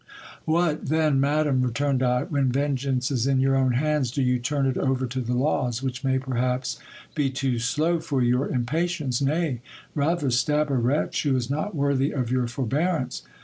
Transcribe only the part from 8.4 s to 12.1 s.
impa tience? Nay! rather stab a wretch who is not worthy